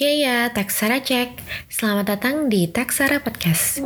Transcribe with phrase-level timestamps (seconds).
[0.00, 1.36] Ya ya, Taksara cek.
[1.68, 3.84] Selamat datang di Taksara Podcast.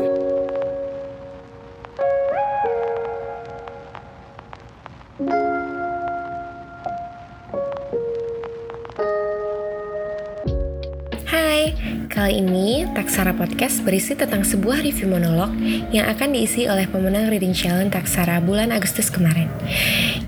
[11.27, 11.75] Hai,
[12.07, 15.51] kali ini Taksara Podcast berisi tentang sebuah review monolog
[15.91, 19.51] yang akan diisi oleh pemenang Reading Challenge Taksara bulan Agustus kemarin.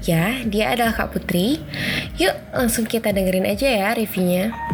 [0.02, 1.62] Ya, dia adalah Kak Putri.
[2.18, 4.65] Yuk, langsung kita dengerin aja ya reviewnya.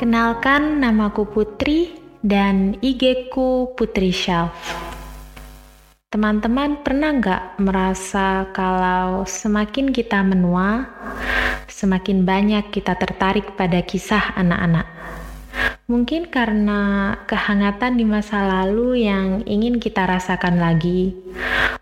[0.00, 1.92] Kenalkan, namaku Putri
[2.24, 4.56] dan IG ku Putri Shelf.
[6.08, 10.88] Teman-teman pernah nggak merasa kalau semakin kita menua,
[11.68, 14.88] semakin banyak kita tertarik pada kisah anak-anak?
[15.90, 21.18] Mungkin karena kehangatan di masa lalu yang ingin kita rasakan lagi.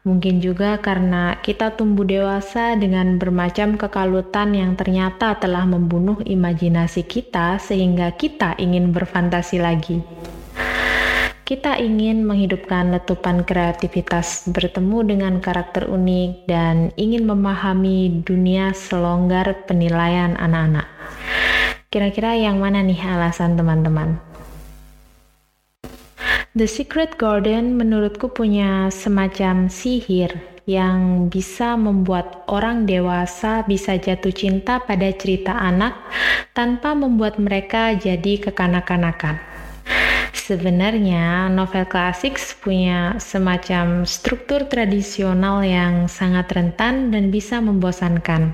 [0.00, 7.60] Mungkin juga karena kita tumbuh dewasa dengan bermacam kekalutan yang ternyata telah membunuh imajinasi kita
[7.60, 10.00] sehingga kita ingin berfantasi lagi.
[11.44, 20.32] Kita ingin menghidupkan letupan kreativitas, bertemu dengan karakter unik, dan ingin memahami dunia selonggar penilaian
[20.40, 20.88] anak-anak.
[21.88, 24.20] Kira-kira yang mana nih alasan teman-teman?
[26.52, 30.36] The Secret Garden menurutku punya semacam sihir
[30.68, 35.96] yang bisa membuat orang dewasa bisa jatuh cinta pada cerita anak
[36.52, 39.40] tanpa membuat mereka jadi kekanak-kanakan.
[40.36, 48.52] Sebenarnya novel klasik punya semacam struktur tradisional yang sangat rentan dan bisa membosankan.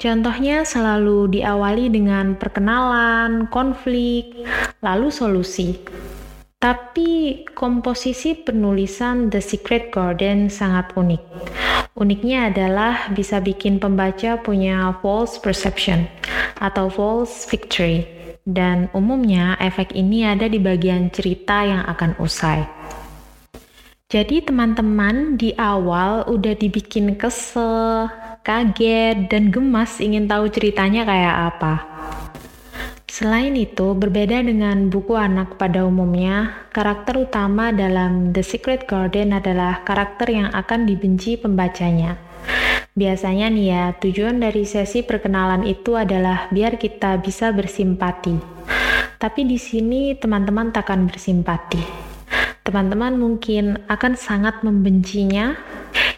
[0.00, 4.32] Contohnya selalu diawali dengan perkenalan, konflik,
[4.80, 5.76] lalu solusi.
[6.56, 11.20] Tapi komposisi penulisan The Secret Garden sangat unik.
[12.00, 16.08] Uniknya adalah bisa bikin pembaca punya false perception
[16.64, 18.08] atau false victory.
[18.48, 22.64] Dan umumnya efek ini ada di bagian cerita yang akan usai.
[24.08, 28.10] Jadi teman-teman di awal udah dibikin kesel,
[28.40, 31.74] kaget, dan gemas ingin tahu ceritanya kayak apa.
[33.10, 39.84] Selain itu, berbeda dengan buku anak pada umumnya, karakter utama dalam The Secret Garden adalah
[39.84, 42.16] karakter yang akan dibenci pembacanya.
[42.96, 48.38] Biasanya nih ya, tujuan dari sesi perkenalan itu adalah biar kita bisa bersimpati.
[49.20, 52.10] Tapi di sini teman-teman takkan bersimpati
[52.70, 55.58] teman-teman mungkin akan sangat membencinya,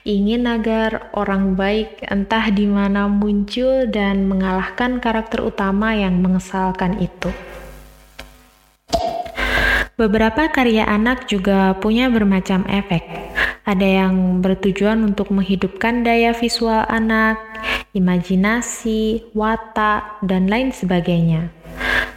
[0.02, 7.30] ingin agar orang baik entah di mana muncul dan mengalahkan karakter utama yang mengesalkan itu.
[9.94, 13.06] Beberapa karya anak juga punya bermacam efek.
[13.62, 17.38] Ada yang bertujuan untuk menghidupkan daya visual anak,
[17.94, 21.54] imajinasi, watak, dan lain sebagainya.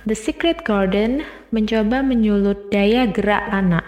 [0.10, 1.22] The Secret Garden
[1.54, 3.86] mencoba menyulut daya gerak anak,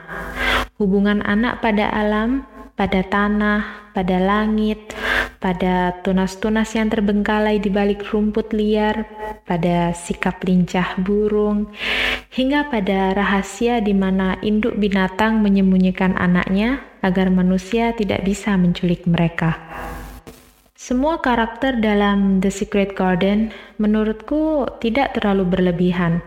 [0.78, 2.46] hubungan anak pada alam,
[2.78, 4.94] pada tanah, pada langit,
[5.42, 9.10] pada tunas-tunas yang terbengkalai di balik rumput liar,
[9.50, 11.74] pada sikap lincah burung,
[12.30, 19.58] hingga pada rahasia di mana induk binatang menyembunyikan anaknya agar manusia tidak bisa menculik mereka.
[20.78, 23.50] Semua karakter dalam The Secret Garden
[23.82, 26.22] menurutku tidak terlalu berlebihan.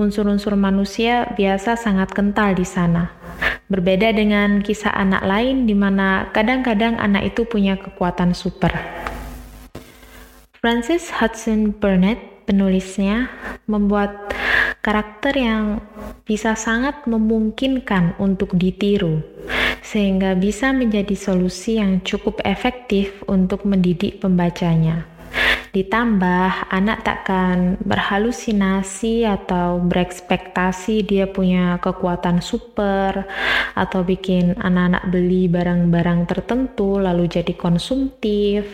[0.00, 3.25] Unsur-unsur manusia biasa sangat kental di sana
[3.66, 8.70] Berbeda dengan kisah anak lain di mana kadang-kadang anak itu punya kekuatan super.
[10.62, 13.26] Francis Hudson Burnett, penulisnya,
[13.66, 14.30] membuat
[14.86, 15.82] karakter yang
[16.22, 19.26] bisa sangat memungkinkan untuk ditiru,
[19.82, 25.15] sehingga bisa menjadi solusi yang cukup efektif untuk mendidik pembacanya.
[25.76, 33.28] Ditambah, anak takkan berhalusinasi atau berekspektasi dia punya kekuatan super
[33.76, 38.64] atau bikin anak-anak beli barang-barang tertentu lalu jadi konsumtif.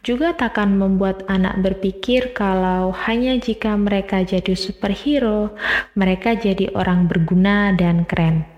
[0.00, 5.52] Juga takkan membuat anak berpikir kalau hanya jika mereka jadi superhero,
[5.92, 8.48] mereka jadi orang berguna dan keren.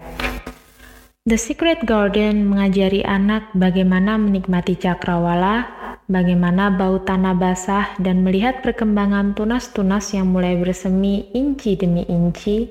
[1.24, 5.73] The Secret Garden mengajari anak bagaimana menikmati cakrawala
[6.06, 12.68] bagaimana bau tanah basah dan melihat perkembangan tunas-tunas yang mulai bersemi inci demi inci.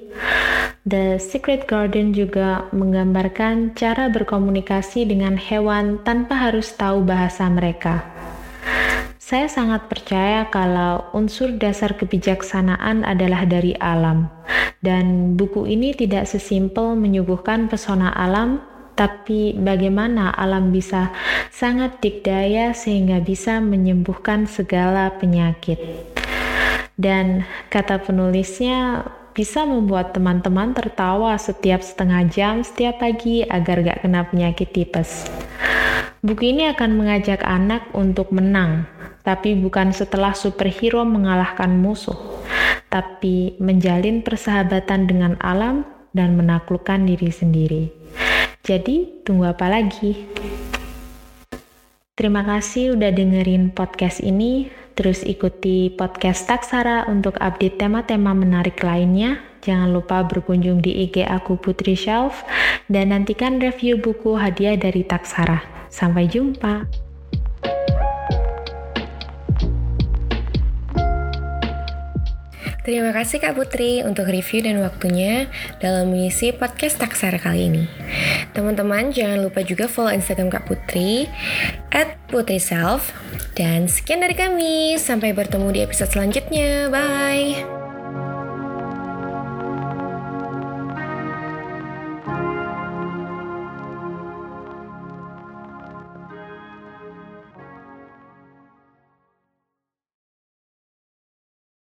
[0.83, 8.03] The Secret Garden juga menggambarkan cara berkomunikasi dengan hewan tanpa harus tahu bahasa mereka.
[9.24, 14.27] Saya sangat percaya kalau unsur dasar kebijaksanaan adalah dari alam,
[14.83, 18.59] dan buku ini tidak sesimpel menyuguhkan pesona alam
[18.94, 21.10] tapi bagaimana alam bisa
[21.50, 25.80] sangat dikdaya sehingga bisa menyembuhkan segala penyakit.
[26.94, 27.42] Dan
[27.74, 29.01] kata penulisnya
[29.34, 35.25] bisa membuat teman-teman tertawa setiap setengah jam setiap pagi agar gak kena penyakit tipes.
[36.24, 38.88] Buku ini akan mengajak anak untuk menang,
[39.28, 42.16] tapi bukan setelah superhero mengalahkan musuh,
[42.88, 45.84] tapi menjalin persahabatan dengan alam
[46.16, 47.84] dan menaklukkan diri sendiri.
[48.63, 50.24] Jadi, tunggu apa lagi?
[52.15, 54.71] Terima kasih udah dengerin podcast ini.
[54.95, 59.44] Terus ikuti podcast Taksara untuk update tema-tema menarik lainnya.
[59.68, 62.48] Jangan lupa berkunjung di IG aku Putri Shelf
[62.88, 65.59] dan nantikan review buku hadiah dari Taksara.
[65.92, 66.88] Sampai jumpa.
[72.83, 75.47] Terima kasih Kak Putri untuk review dan waktunya
[75.80, 77.83] dalam mengisi podcast Taksara kali ini.
[78.51, 81.31] Teman-teman jangan lupa juga follow Instagram Kak Putri
[81.95, 83.15] at putriself
[83.56, 85.00] dan sekian dari kami.
[85.00, 86.91] Sampai bertemu di episode selanjutnya.
[86.91, 87.82] Bye!